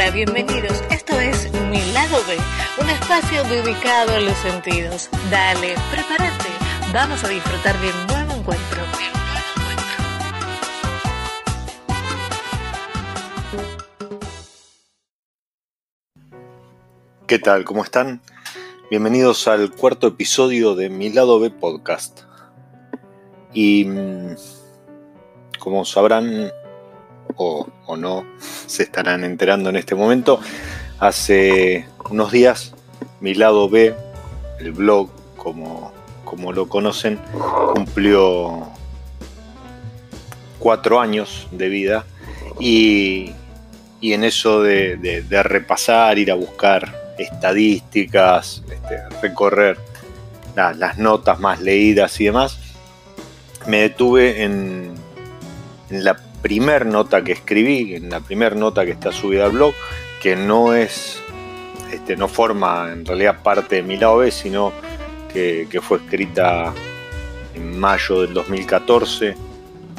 [0.00, 0.80] Hola, bienvenidos.
[0.92, 2.36] Esto es Mi Lado B,
[2.80, 5.10] un espacio dedicado a los sentidos.
[5.28, 6.48] Dale, prepárate.
[6.94, 8.80] Vamos a disfrutar de un nuevo encuentro.
[17.26, 17.64] ¿Qué tal?
[17.64, 18.20] ¿Cómo están?
[18.92, 22.20] Bienvenidos al cuarto episodio de Mi Lado B Podcast.
[23.52, 24.36] Y mm,
[25.58, 26.52] como sabrán,
[27.38, 27.66] o,
[27.96, 28.24] no,
[28.66, 30.40] se estarán enterando en este momento,
[30.98, 32.74] hace unos días
[33.20, 33.94] Mi Lado B,
[34.60, 35.92] el blog, como,
[36.24, 37.18] como lo conocen,
[37.74, 38.68] cumplió
[40.58, 42.04] cuatro años de vida
[42.60, 43.32] y,
[44.02, 49.78] en eso de repasar, ir a buscar estadísticas, este, recorrer
[50.54, 52.58] las notas más leídas y demás,
[53.66, 54.94] me detuve en,
[55.90, 59.74] la primer nota que escribí, en la primer nota que está subida al blog,
[60.22, 61.22] que no es,
[61.92, 64.72] este, no forma en realidad parte de mi lado B, sino
[65.32, 66.72] que, fue escrita
[67.54, 69.36] en mayo del 2014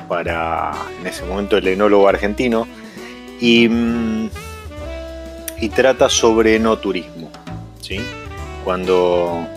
[0.07, 2.67] para, en ese momento, el enólogo argentino.
[3.39, 4.29] Y mm,
[5.61, 7.31] y trata sobre no turismo.
[7.81, 7.99] ¿sí?
[8.63, 9.47] Cuando,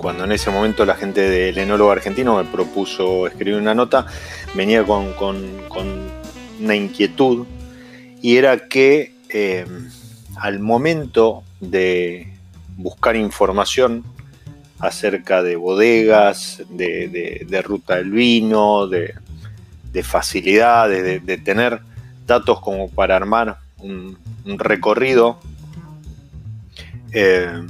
[0.00, 4.06] cuando en ese momento la gente del enólogo argentino me propuso escribir una nota,
[4.54, 5.14] venía con,
[6.60, 7.46] una inquietud
[8.22, 9.66] y era que eh,
[10.36, 12.32] al momento de
[12.76, 14.04] buscar información
[14.78, 19.14] acerca de bodegas, de, ruta del vino, de,
[20.02, 21.80] facilidades, de, tener
[22.26, 25.40] datos como para armar un, recorrido,
[27.12, 27.62] eh,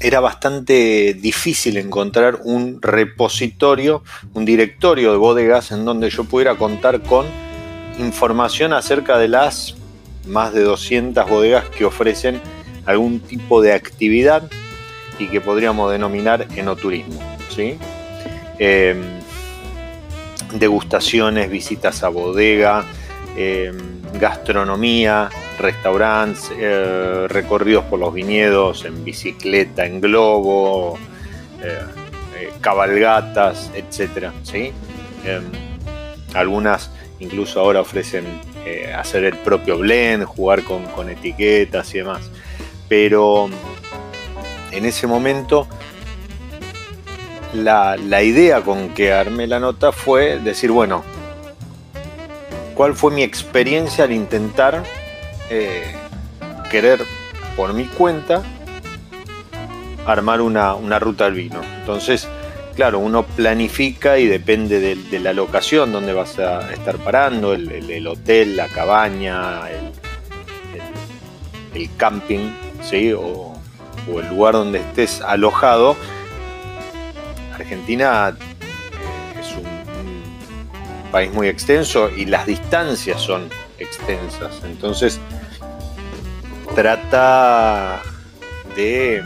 [0.00, 4.02] era bastante difícil encontrar un repositorio,
[4.34, 7.26] un directorio de bodegas en donde yo pudiera contar con
[7.98, 9.74] información acerca de las
[10.26, 12.40] más de 200 bodegas que ofrecen
[12.84, 14.48] algún tipo de actividad
[15.18, 17.20] y que podríamos denominar enoturismo.
[17.54, 17.78] ¿sí?
[18.58, 18.94] Eh,
[20.52, 22.84] degustaciones, visitas a bodega,
[23.36, 23.72] eh,
[24.18, 25.28] gastronomía,
[25.58, 30.98] restaurantes, eh, recorridos por los viñedos en bicicleta, en globo,
[31.62, 31.80] eh,
[32.38, 34.30] eh, cabalgatas, etc.
[34.42, 34.72] ¿sí?
[35.24, 35.44] Em,
[36.34, 38.24] algunas incluso ahora ofrecen
[38.96, 42.30] hacer el propio blend, jugar con, etiquetas y demás.
[42.88, 43.48] Pero
[44.72, 45.68] en ese momento
[47.54, 51.04] la, la idea con que armé la nota fue decir, bueno,
[52.76, 54.84] cuál fue mi experiencia al intentar
[55.50, 55.94] eh,
[56.70, 57.00] querer
[57.56, 58.42] por mi cuenta
[60.06, 61.60] armar una, ruta al vino.
[61.80, 62.28] Entonces,
[62.76, 68.56] claro, uno planifica y depende de, la locación donde vas a estar parando, el, hotel,
[68.56, 69.90] la cabaña, el,
[71.96, 72.50] camping,
[72.82, 73.12] ¿sí?
[73.12, 73.54] O,
[74.06, 75.96] el lugar donde estés alojado.
[77.54, 78.36] Argentina
[81.16, 84.60] país muy extenso y las distancias son extensas.
[84.66, 85.18] Entonces,
[86.74, 88.02] trata
[88.76, 89.22] de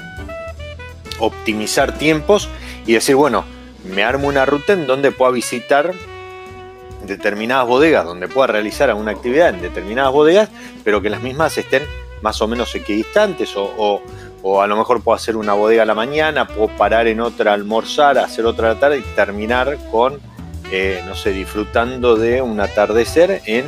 [1.19, 2.49] optimizar tiempos
[2.87, 3.45] y decir, bueno,
[3.93, 5.93] me armo una ruta en donde pueda visitar
[7.09, 10.49] determinadas bodegas, donde pueda realizar alguna actividad en determinadas bodegas,
[10.85, 11.83] pero que las mismas estén
[12.23, 14.01] más o menos equidistantes o,
[14.43, 17.53] o, a lo mejor puedo hacer una bodega a la mañana, puedo parar en otra,
[17.53, 20.30] almorzar, hacer otra la tarde y terminar con
[20.73, 23.65] eh, no sé, disfrutando de un atardecer en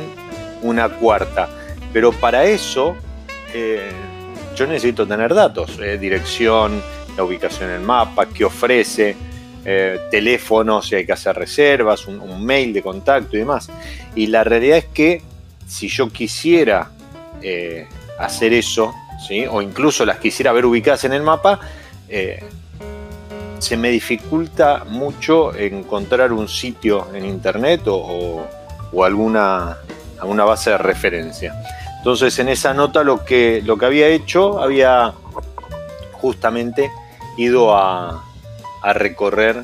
[0.61, 1.49] una cuarta.
[1.91, 2.95] Pero para eso
[3.53, 3.91] eh,
[4.55, 6.81] yo necesito tener datos, eh, dirección,
[7.17, 9.15] la ubicación en el mapa, qué ofrece,
[10.11, 13.69] teléfono, si hay que hacer reservas, un, mail de contacto y demás.
[14.13, 15.21] Y la realidad es que
[15.65, 16.91] si yo quisiera
[18.19, 18.93] hacer eso,
[19.25, 19.45] ¿sí?
[19.49, 21.61] o incluso las quisiera ver ubicadas en el mapa,
[23.63, 28.45] se me dificulta mucho encontrar un sitio en internet o,
[29.03, 29.77] alguna,
[30.19, 31.55] alguna, base de referencia.
[31.97, 35.13] Entonces en esa nota lo que, lo que había hecho, había
[36.11, 36.91] justamente
[37.37, 38.25] ido a,
[38.95, 39.63] recorrer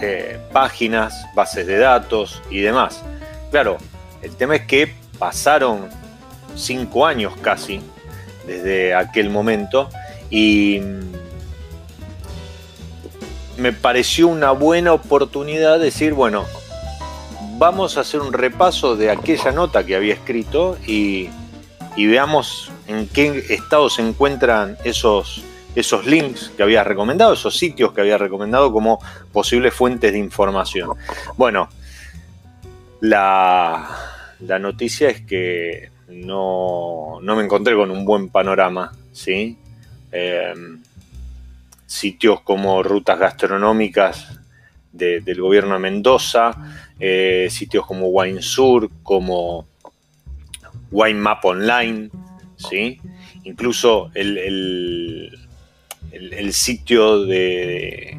[0.00, 3.02] eh, páginas, bases de datos y demás.
[3.50, 3.76] Claro,
[4.22, 5.90] el tema es que pasaron
[6.56, 7.82] cinco años casi
[8.46, 9.90] desde aquel momento
[10.30, 10.80] y
[13.58, 16.44] me pareció una buena oportunidad decir, bueno,
[17.58, 21.28] vamos a hacer un repaso de aquella nota que había escrito y,
[21.96, 28.00] veamos en qué estado se encuentran esos, esos links que había recomendado, esos sitios que
[28.00, 28.98] había recomendado como
[29.32, 30.90] posibles fuentes de información.
[31.36, 31.68] Bueno,
[33.00, 33.88] la,
[34.40, 39.58] la noticia es que no, me encontré con un buen panorama, ¿sí?
[40.12, 40.80] Em,
[41.86, 44.40] sitios como rutas gastronómicas
[44.92, 46.52] del gobierno de Mendoza,
[47.00, 49.66] eh, sitios como Wine Sur, como
[50.90, 52.10] Wine Map Online,
[52.56, 53.00] ¿sí?
[53.44, 55.36] incluso el,
[56.52, 58.18] sitio de,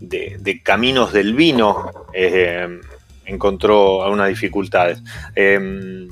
[0.00, 2.80] de, Caminos del Vino eh,
[3.24, 5.02] encontró algunas dificultades.
[5.34, 6.08] Em,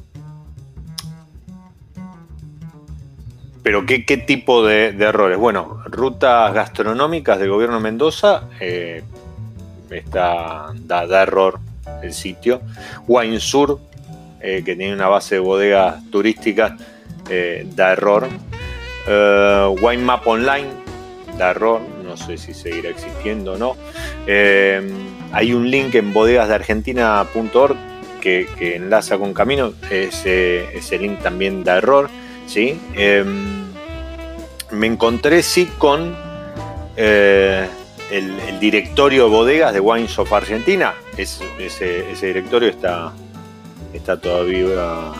[3.71, 5.39] pero ¿qué, tipo de, errores?
[5.39, 9.05] Bueno, rutas gastronómicas del gobierno Mendoza eh,
[9.89, 11.61] está, da, error
[12.03, 12.63] el sitio.
[13.07, 13.79] Wine Sur,
[14.41, 16.73] eh, que tiene una base de bodegas turísticas,
[17.29, 18.27] eh, da error.
[19.81, 20.67] Wine Map Online
[21.39, 23.77] da error, no sé si seguirá existiendo o no.
[24.27, 27.77] hay un link en bodegasdeargentina.org
[28.21, 32.11] que, enlaza con Camino, ese, ese link también da error.
[32.51, 32.81] ¿sí?
[34.73, 36.17] Me encontré sí con
[36.97, 37.67] eh,
[38.11, 40.95] el, directorio de bodegas de Wines of Argentina.
[41.17, 41.47] ese,
[42.21, 43.13] directorio está,
[43.93, 45.13] está todavía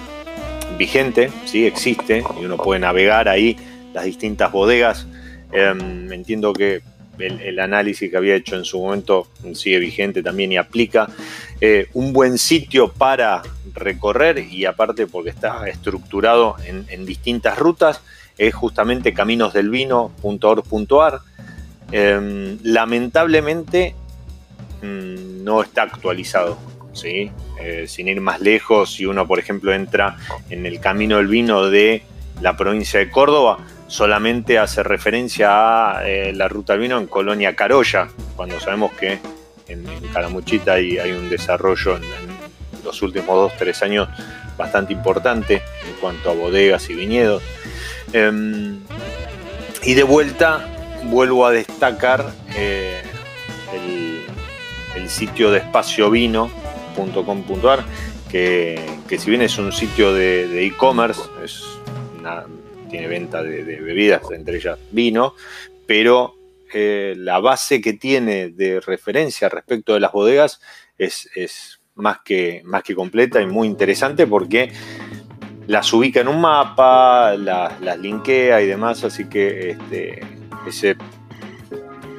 [0.77, 1.67] vigente, ¿sí?
[1.67, 3.57] existe, y uno puede navegar ahí
[3.93, 5.07] las distintas bodegas.
[5.53, 6.83] Em, entiendo que
[7.19, 11.09] el, análisis que había hecho en su momento sigue vigente también y aplica.
[11.61, 13.43] Eh, un buen sitio para
[13.75, 18.01] recorrer y aparte porque está estructurado en, distintas rutas
[18.41, 21.21] es justamente caminosdelvino.org.ar.
[21.93, 23.95] Em, lamentablemente
[24.83, 26.57] mm, no está actualizado.
[26.95, 27.31] ¿sí?
[27.61, 30.17] Eh, sin ir más lejos, si uno por ejemplo entra
[30.49, 32.03] en el Camino del Vino de
[32.41, 37.55] la provincia de Córdoba, solamente hace referencia a eh, la ruta del vino en Colonia
[37.55, 39.19] Carolla, cuando sabemos que
[39.69, 39.85] en,
[40.15, 42.03] Calamuchita hay, hay, un desarrollo en,
[42.83, 44.09] los últimos dos, tres años
[44.57, 47.43] bastante importante en cuanto a bodegas y viñedos.
[48.13, 48.81] Em,
[49.83, 50.67] y de vuelta
[51.05, 53.01] vuelvo a destacar eh,
[54.95, 57.85] el, sitio de espaciovino.com.ar,
[58.31, 58.79] que,
[59.09, 61.65] que si bien es un sitio de e-commerce, es
[62.91, 65.35] tiene venta de, bebidas, entre ellas vino,
[65.87, 66.35] pero
[66.73, 70.61] eh, la base que tiene de referencia respecto de las bodegas
[70.99, 71.29] es,
[71.95, 74.73] más, que, más que completa y muy interesante porque
[75.71, 80.21] las ubica en un mapa, las, linkea y demás, así que este,
[80.67, 80.97] ese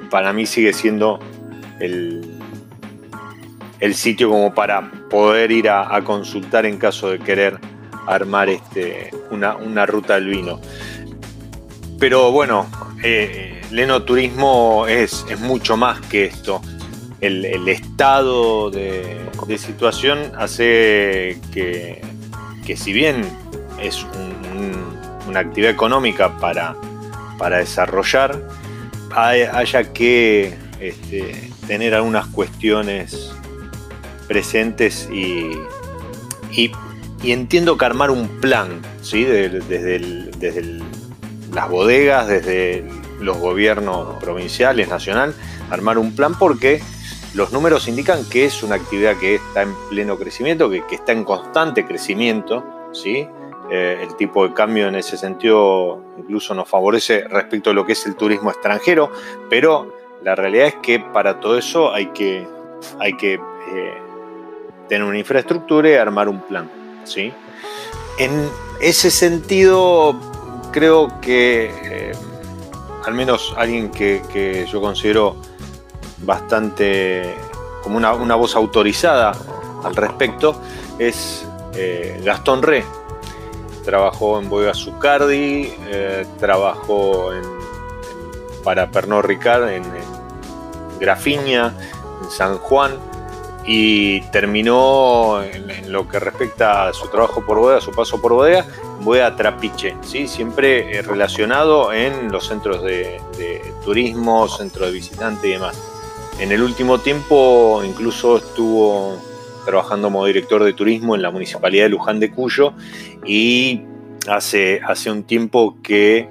[0.10, 1.20] para mí sigue siendo
[1.80, 2.40] el,
[3.80, 7.60] el sitio como para poder ir a consultar en caso de querer
[8.08, 10.60] armar este, una, ruta del vino.
[12.00, 12.68] Pero bueno,
[13.04, 13.62] eh,
[14.06, 16.62] Turismo es, es, mucho más que esto.
[17.20, 19.20] El, estado de,
[19.58, 22.01] situación hace que,
[22.76, 23.26] si bien
[23.82, 24.06] es
[25.28, 26.76] una actividad económica para,
[27.38, 28.42] para desarrollar,
[29.16, 33.32] haya que este, tener algunas cuestiones
[34.28, 35.52] presentes y,
[37.24, 39.24] y entiendo que armar un plan, ¿sí?
[39.24, 40.00] desde,
[41.54, 42.84] las bodegas, desde
[43.20, 45.36] los gobiernos provinciales, nacional,
[45.70, 46.82] armar un plan porque
[47.34, 51.24] los números indican que es una actividad que está en pleno crecimiento, que, está en
[51.24, 53.28] constante crecimiento, ¿sí?
[53.70, 57.94] Eh, el tipo de cambio en ese sentido incluso nos favorece respecto a lo que
[57.94, 59.12] es el turismo extranjero,
[59.50, 62.46] pero la realidad es que para todo eso hay que,
[63.18, 63.94] que eh,
[64.90, 66.70] tener una infraestructura y armar un plan.
[67.06, 67.32] ¿sí?
[68.18, 68.50] En
[68.82, 70.20] ese sentido,
[70.72, 72.12] creo que eh,
[73.06, 75.38] al menos alguien que, yo considero
[76.24, 77.36] bastante
[77.84, 79.34] como una, voz autorizada
[79.84, 80.62] al respecto
[81.00, 82.84] es eh, Gastón Re.
[83.84, 87.32] Trabajó en Boega Zucardi, eh, trabajó
[88.64, 91.74] para Pernod Ricard en, en Grafiña,
[92.22, 93.00] en San Juan
[93.66, 98.66] y terminó en, lo que respecta a su trabajo por bodega, su paso por bodega,
[99.02, 100.28] bodega Trapiche, ¿sí?
[100.28, 103.22] siempre eh, relacionado en los centros de,
[103.84, 105.91] turismo, centro de visitantes y demás.
[106.40, 109.18] En el último tiempo incluso estuvo
[109.66, 112.74] trabajando como director de turismo en la municipalidad de Luján de Cuyo
[113.26, 113.82] y
[114.28, 116.28] hace, hace un tiempo que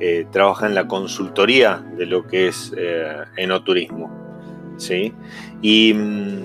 [0.00, 4.10] eh, trabaja en la consultoría de lo que es eh, enoturismo.
[4.76, 5.12] ¿sí?
[5.60, 6.42] Y mm,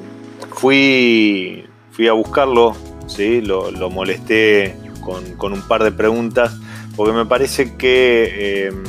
[0.55, 3.41] fui, fui a buscarlo, ¿sí?
[3.41, 6.57] lo, molesté con, un par de preguntas,
[6.95, 8.83] porque me parece que em,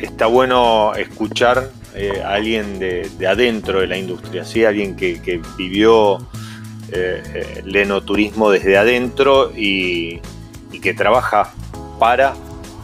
[0.00, 4.64] está bueno escuchar eh, alguien de, adentro de la industria, ¿sí?
[4.64, 6.26] alguien que, vivió
[6.90, 10.20] eh, el enoturismo desde adentro y,
[10.80, 11.52] que trabaja
[12.00, 12.34] para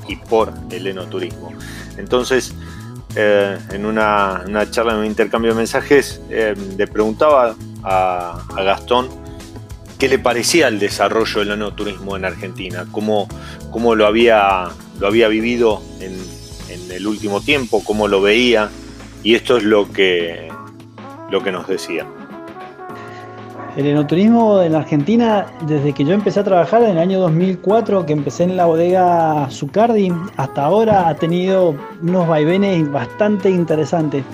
[0.06, 1.52] y por el enoturismo.
[1.96, 2.54] Entonces,
[3.16, 9.08] en una, charla, en un intercambio de mensajes, le preguntaba a, Gastón
[9.98, 13.26] qué le parecía el desarrollo del enoturismo en Argentina, cómo,
[13.72, 14.68] cómo lo, había,
[15.00, 18.70] lo había vivido en el último tiempo, cómo lo veía,
[19.22, 20.48] y esto es lo que,
[21.30, 22.06] lo que nos decía.
[23.76, 28.12] El enoturismo en Argentina, desde que yo empecé a trabajar en el año 2004, que
[28.12, 34.24] empecé en la bodega Zucardi, hasta ahora ha tenido unos vaivenes bastante interesantes.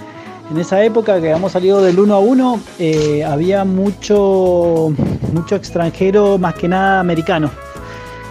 [0.50, 4.94] En esa época que habíamos salido del 1 a 1, eh, había mucho,
[5.32, 7.50] mucho extranjero, más que nada americano,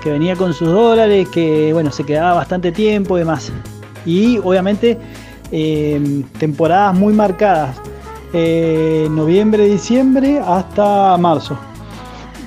[0.01, 3.51] que venía con sus dólares, que bueno, se quedaba bastante tiempo y demás.
[4.05, 4.97] Y obviamente
[5.55, 7.75] eh, temporadas muy marcadas
[8.33, 11.55] eh, noviembre, diciembre hasta marzo.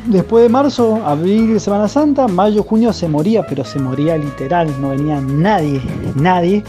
[0.07, 4.91] Después de marzo, abril, Semana Santa, mayo, junio se moría, pero se moría literal, no
[4.91, 5.81] venía nadie,
[6.17, 6.65] nadie.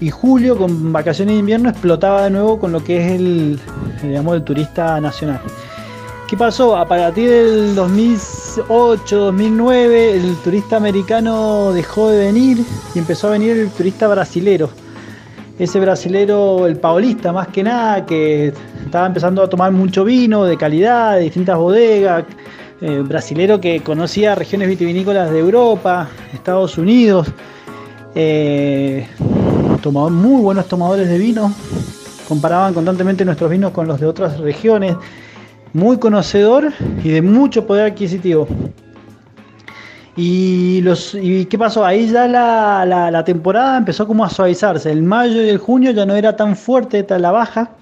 [0.00, 3.60] Y julio, con vacaciones de invierno, explotaba de nuevo con lo que es el,
[4.02, 5.42] digamos, el turista nacional.
[6.26, 6.76] ¿Qué pasó?
[6.78, 12.64] A partir del 2008, 2009, el turista americano dejó de venir
[12.94, 14.70] y empezó a venir el turista brasilero
[15.58, 18.52] ese brasilero, el paulista más que nada, que
[18.84, 22.24] estaba empezando a tomar mucho vino de calidad, de distintas bodegas,
[22.80, 27.28] eh, brasilero que conocía regiones vitivinícolas de Europa, Estados Unidos,
[28.14, 29.06] eh,
[30.10, 31.52] muy buenos tomadores de vino,
[32.28, 34.96] comparaban constantemente nuestros vinos con los de otras regiones,
[35.72, 36.72] muy conocedor
[37.04, 38.48] y de mucho poder adquisitivo.
[40.16, 41.84] Y, los, ¿Y qué pasó?
[41.84, 44.90] Ahí ya la, la, temporada empezó como a suavizarse.
[44.90, 47.72] El mayo y el junio ya no era tan fuerte la baja.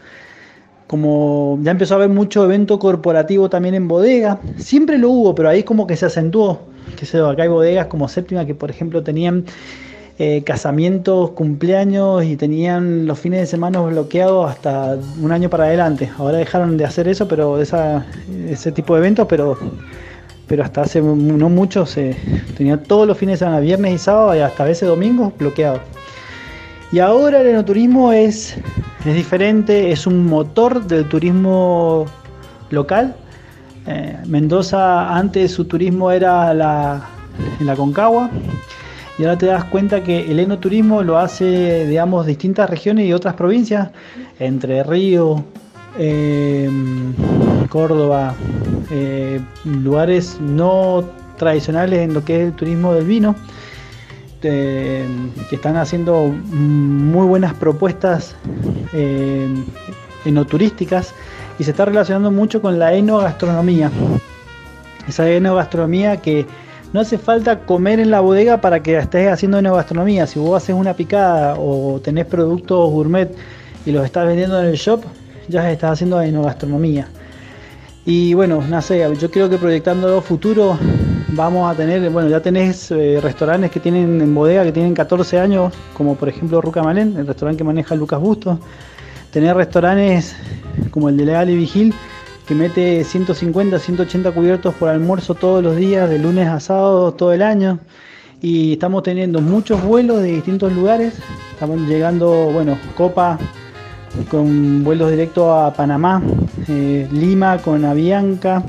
[0.89, 4.41] Como ya empezó a haber mucho evento corporativo también en bodega.
[4.59, 6.61] Siempre lo hubo, pero ahí como que se acentuó.
[6.97, 9.45] Que sé, acá hay bodegas como séptima que por ejemplo tenían
[10.19, 16.11] eh, casamientos, cumpleaños y tenían los fines de semana bloqueados hasta un año para adelante.
[16.19, 18.07] Ahora dejaron de hacer eso, pero esa,
[18.49, 19.57] ese tipo de eventos, pero
[20.47, 22.17] pero hasta hace no mucho se
[22.57, 25.81] tenía todos los fines de semana, viernes y sábado y hasta a veces domingos bloqueados.
[26.93, 28.57] Y ahora el enoturismo es,
[29.05, 32.07] es diferente, es un motor del turismo
[32.71, 33.17] local.
[33.87, 37.09] Eh, Mendoza antes su turismo era la,
[37.61, 38.31] en la Concagua
[39.19, 43.35] y ahora te das cuenta que el enoturismo lo hace, digamos, distintas regiones y otras
[43.35, 43.91] provincias,
[44.39, 45.41] Entre Ríos,
[45.99, 46.69] eh,
[47.69, 48.35] Córdoba,
[48.91, 51.05] eh, lugares no
[51.37, 53.35] tradicionales en lo que es el turismo del vino,
[54.41, 55.07] que
[55.53, 58.37] están haciendo muy buenas propuestas
[58.93, 59.49] eh,
[60.27, 61.15] enoturísticas
[61.59, 63.91] y se está relacionando mucho con la enogastronomía.
[65.09, 66.47] Esa enogastronomía que
[66.93, 70.27] no hace falta comer en la bodega para que estés haciendo enogastronomía.
[70.27, 73.35] Si vos haces una picada o tenés productos gourmet
[73.87, 75.05] y los estás vendiendo en el shop,
[75.49, 77.09] ya estás haciendo enogastronomía.
[78.07, 80.79] Y bueno, no sé, yo creo que proyectando futuro
[81.29, 85.41] vamos a tener, bueno, ya tenés eh, restaurantes que tienen en bodega que tienen 14
[85.41, 88.59] años, como por ejemplo Ruca Malén, el restaurante que maneja Lucas Bustos.
[89.31, 90.37] Tener restaurantes
[90.91, 91.95] como el de Legal y Vigil,
[92.47, 97.33] que mete 150, 180 cubiertos por almuerzo todos los días, de lunes a sábado, todo
[97.33, 97.79] el año.
[98.43, 101.15] Y estamos teniendo muchos vuelos de distintos lugares.
[101.53, 103.39] Estamos llegando, bueno, Copa
[104.31, 106.23] con vuelos directos a Panamá,
[106.69, 108.63] eh, Lima con Avianca.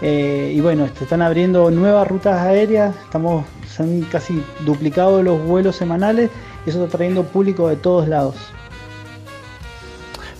[0.00, 5.74] Eh, y bueno, están abriendo nuevas rutas aéreas, estamos, se han casi duplicado los vuelos
[5.74, 6.30] semanales
[6.64, 8.36] y eso está trayendo público de todos lados.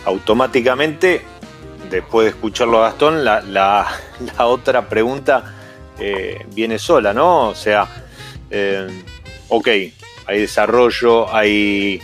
[0.04, 1.22] Automáticamente,
[1.90, 3.86] después de escucharlo a Gastón, la,
[4.38, 5.54] otra pregunta
[5.98, 7.48] eh, viene sola, ¿no?
[7.48, 7.88] O sea,
[9.48, 9.68] ok,
[10.26, 12.00] hay desarrollo, hay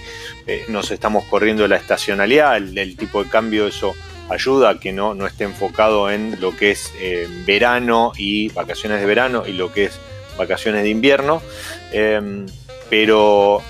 [0.46, 3.94] eh, nos estamos corriendo la estacionalidad, el, tipo de cambio, eso
[4.28, 9.00] ayuda a que no, no esté enfocado en lo que es eh, verano y vacaciones
[9.00, 9.98] de verano y lo que es
[10.36, 11.42] vacaciones de invierno.
[11.92, 12.46] Em,
[12.90, 13.62] pero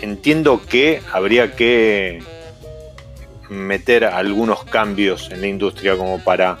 [0.00, 2.22] entiendo que habría que
[3.48, 6.58] meter algunos cambios en la industria como para,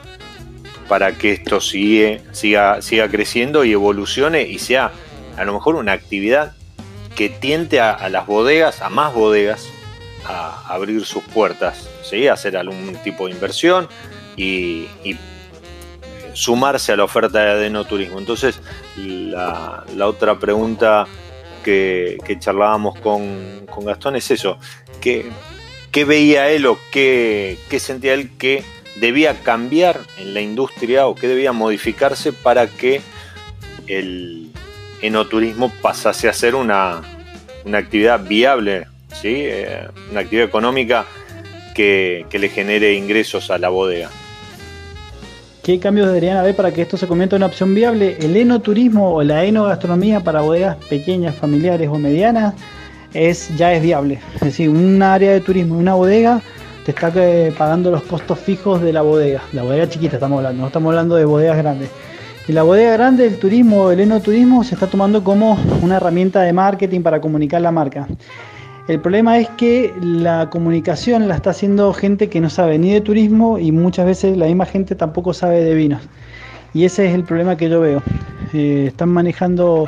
[0.88, 4.92] para que esto sigue, siga, siga creciendo y evolucione y sea
[5.36, 6.54] a lo mejor una actividad
[7.14, 9.68] que tiente a, las bodegas, a más bodegas,
[10.24, 12.28] a abrir sus puertas, ¿sí?
[12.28, 13.88] hacer algún tipo de inversión
[14.36, 14.88] y,
[16.32, 18.18] sumarse a la oferta de no turismo.
[18.18, 18.58] Entonces,
[18.96, 21.06] la, otra pregunta
[21.62, 24.58] que, charlábamos con, Gastón es eso,
[25.00, 25.30] ¿qué,
[26.04, 28.64] veía él o qué, qué, sentía él que
[28.96, 33.00] debía cambiar en la industria o qué debía modificarse para que
[33.86, 34.50] el
[35.02, 37.02] enoturismo pasase a ser una,
[37.72, 38.86] actividad viable,
[39.20, 39.34] ¿sí?
[39.36, 41.06] Eh, una actividad económica
[41.74, 44.10] que, le genere ingresos a la bodega.
[45.62, 48.18] ¿Qué cambios deberían haber para que esto se convierta en una opción viable?
[48.20, 52.54] El enoturismo o la enogastronomía para bodegas pequeñas, familiares o medianas
[53.14, 54.20] es, ya es viable.
[54.34, 56.42] Es decir, un área de turismo, una bodega,
[56.84, 59.42] te está eh, pagando los costos fijos de la bodega.
[59.52, 61.88] La bodega chiquita estamos hablando, no estamos hablando de bodegas grandes.
[62.46, 66.52] Y la bodega grande, el turismo, el enoturismo, se está tomando como una herramienta de
[66.52, 68.06] marketing para comunicar la marca.
[68.86, 73.00] El problema es que la comunicación la está haciendo gente que no sabe ni de
[73.00, 76.02] turismo y muchas veces la misma gente tampoco sabe de vinos.
[76.74, 78.02] Y ese es el problema que yo veo.
[78.52, 79.86] Eh, están manejando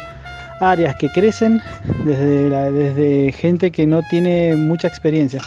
[0.61, 1.61] áreas que crecen
[2.07, 5.43] desde, desde gente que no tiene mucha experiencia.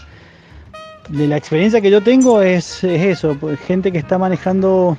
[1.10, 4.96] De la experiencia que yo tengo es, es eso, pues, gente que está manejando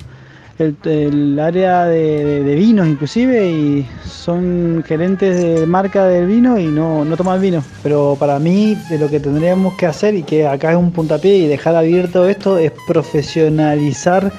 [0.61, 7.17] el, área de, vinos inclusive y son gerentes de marca del vino y no, no
[7.17, 7.63] toman vino.
[7.83, 11.37] Pero para mí de lo que tendríamos que hacer y que acá es un puntapié
[11.37, 14.31] y dejar abierto esto es profesionalizar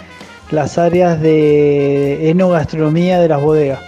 [0.51, 3.81] las áreas de enogastronomía de las bodegas.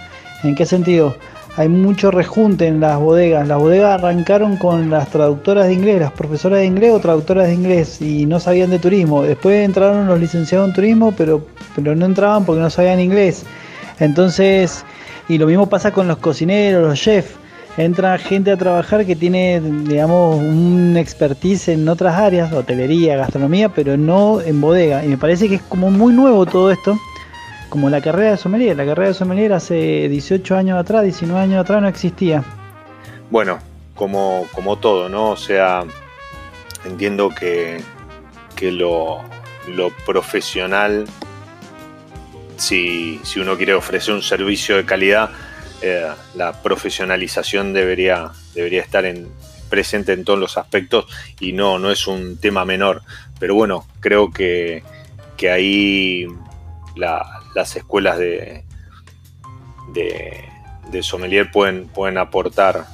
[0.43, 1.15] ¿En qué sentido?
[1.57, 3.47] Hay mucho rejunte en las bodegas.
[3.47, 7.53] Las bodegas arrancaron con las traductoras de inglés, las profesoras de inglés o traductoras de
[7.53, 9.23] inglés y no sabían de turismo.
[9.23, 13.45] Después entraron los licenciados en turismo, pero, pero no entraban porque no sabían inglés.
[13.99, 14.83] Entonces,
[15.29, 17.31] y lo mismo pasa con los cocineros, los chefs.
[17.77, 23.97] Entra gente a trabajar que tiene, digamos, un expertise en otras áreas, hotelería, gastronomía, pero
[23.97, 25.03] no en bodega.
[25.03, 26.97] Y me parece que es como muy nuevo todo esto
[27.75, 28.77] como la carrera de sommelier.
[28.77, 32.41] La carrera de sommelier hace 18 años atrás, 19 años atrás no existía.
[33.29, 33.59] Bueno,
[33.95, 35.31] como, como todo, ¿no?
[35.31, 35.83] O sea,
[36.85, 37.81] entiendo que,
[38.55, 39.25] que lo,
[40.05, 41.03] profesional,
[42.55, 45.31] si, uno quiere ofrecer un servicio de calidad,
[45.81, 49.27] eh, la profesionalización debería, debería estar en,
[49.69, 51.07] presente en todos los aspectos
[51.41, 53.01] y no, no es un tema menor.
[53.37, 54.81] Pero bueno, creo que,
[55.35, 56.25] que ahí
[57.55, 58.63] las escuelas de,
[59.93, 62.85] de, sommelier pueden, pueden aportar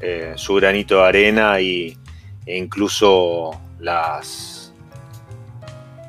[0.00, 1.96] eh, su granito de arena y,
[2.44, 4.72] e incluso las,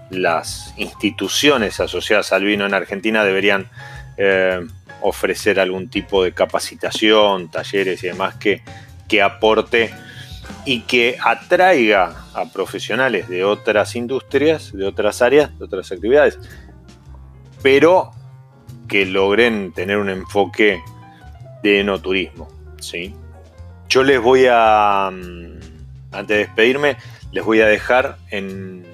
[0.10, 3.70] las instituciones asociadas al vino en Argentina deberían
[4.18, 4.60] eh,
[5.02, 8.64] ofrecer algún tipo de capacitación, talleres y demás que,
[9.08, 9.94] que aporte
[10.66, 16.40] y que atraiga a profesionales de otras industrias, de otras áreas, de otras actividades,
[17.64, 18.12] pero
[18.88, 20.84] que logren tener un enfoque
[21.64, 22.48] de enoturismo.
[22.80, 23.16] ¿sí?
[23.90, 25.60] Yo les voy a, mm,
[26.12, 26.98] antes de despedirme,
[27.32, 28.18] les voy a dejar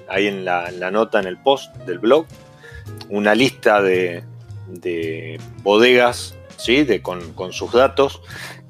[0.08, 2.26] ahí en la, nota, en el post del blog,
[3.08, 4.24] una lista de,
[5.62, 6.84] bodegas ¿sí?
[6.84, 8.22] de, con, sus datos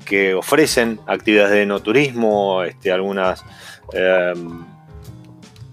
[0.04, 3.44] que ofrecen actividades de enoturismo, este, algunas
[3.92, 4.64] em,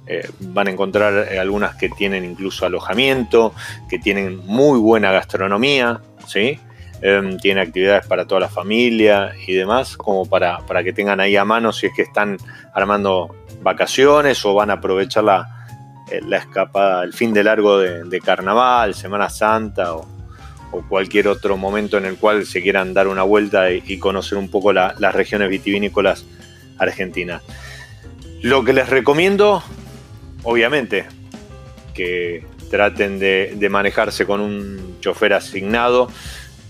[0.08, 3.54] eh, van a encontrar eh, algunas que tienen incluso alojamiento,
[3.90, 6.60] que tienen muy buena gastronomía, ¿sí?
[7.02, 11.36] Em, tienen actividades para toda la familia y demás, como para, para, que tengan ahí
[11.36, 12.38] a mano si es que están
[12.74, 15.48] armando vacaciones o van a aprovechar la,
[16.10, 20.08] eh, la escapada, el fin de largo de, carnaval, Semana Santa o,
[20.90, 24.72] cualquier otro momento en el cual se quieran dar una vuelta y, conocer un poco
[24.74, 26.26] las regiones vitivinícolas
[26.78, 27.42] argentinas.
[28.42, 29.64] Lo que les recomiendo
[30.44, 31.06] obviamente,
[31.94, 36.10] que traten de, manejarse con un chofer asignado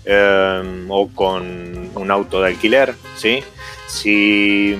[0.04, 3.42] eh, o con un auto de alquiler, ¿sí?
[3.86, 4.76] Si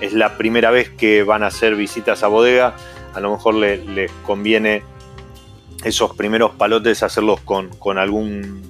[0.00, 2.74] es la primera vez que van a hacer visitas a bodega,
[3.14, 4.82] a lo mejor les conviene
[5.84, 8.62] esos primeros palotes hacerlos con, algún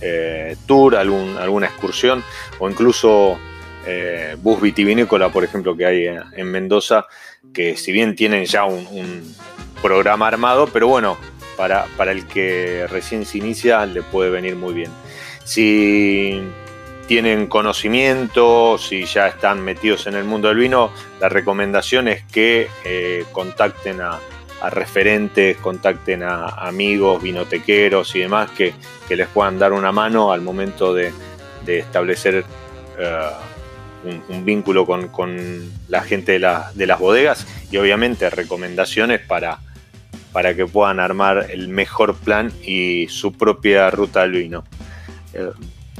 [0.00, 2.22] eh, tour, algún, alguna excursión
[2.58, 3.38] o incluso
[3.86, 7.06] eh, bus vitivinícola, por ejemplo, que hay en Mendoza,
[7.52, 9.36] que si bien tienen ya un,
[9.82, 11.16] programa armado, pero bueno,
[11.56, 14.90] para, para, el que recién se inicia le puede venir muy bien.
[15.44, 16.42] Si
[17.08, 22.68] tienen conocimiento, si ya están metidos en el mundo del vino, la recomendación es que
[22.84, 24.20] eh, contacten a,
[24.70, 28.74] referentes, contacten a amigos, vinotequeros y demás que,
[29.08, 31.12] les puedan dar una mano al momento de,
[31.66, 32.44] establecer
[32.98, 33.30] eh,
[34.04, 36.38] un, vínculo con, la gente de,
[36.86, 39.58] las bodegas y obviamente recomendaciones para,
[40.32, 44.64] para que puedan armar el mejor plan y su propia ruta al vino.
[45.34, 45.50] Eh,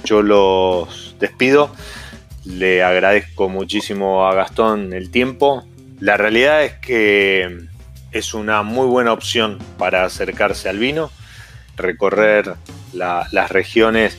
[0.04, 1.74] yo los despido,
[2.44, 5.66] le agradezco muchísimo a Gastón el tiempo.
[6.00, 7.66] La realidad es que
[8.12, 11.10] es una muy buena opción para acercarse al vino,
[11.76, 12.54] recorrer
[12.92, 14.16] las regiones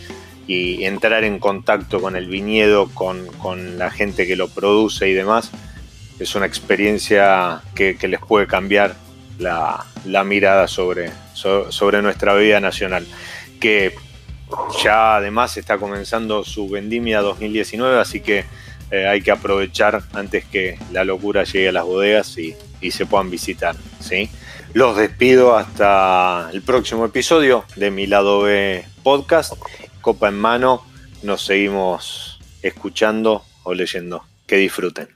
[0.50, 5.52] y entrar en contacto con el viñedo, con, la gente que lo produce y demás.
[6.18, 8.96] Es una experiencia que, les puede cambiar
[9.38, 9.86] la,
[10.26, 13.06] mirada sobre, sobre nuestra vida nacional.
[13.60, 13.94] Que
[14.84, 18.44] ya además está comenzando su vendimia 2019, así que
[18.90, 22.56] eh, hay que aprovechar antes que la locura llegue a las bodegas y,
[22.90, 23.76] se puedan visitar.
[24.00, 24.32] ¿sí?
[24.74, 29.54] Los despido hasta el próximo episodio de Mi Lado B Podcast.
[30.10, 30.84] Copa en mano,
[31.22, 34.24] nos seguimos escuchando o leyendo.
[34.48, 35.08] Que disfruten.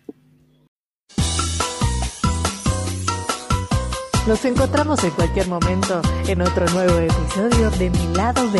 [4.28, 8.60] Nos encontramos en cualquier momento en otro nuevo episodio de Mi Lado B.